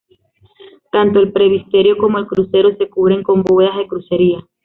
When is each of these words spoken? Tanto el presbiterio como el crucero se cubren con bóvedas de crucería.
Tanto 0.91 1.19
el 1.19 1.31
presbiterio 1.31 1.95
como 1.95 2.17
el 2.17 2.25
crucero 2.25 2.75
se 2.75 2.89
cubren 2.89 3.21
con 3.21 3.43
bóvedas 3.43 3.77
de 3.77 3.85
crucería. 3.87 4.43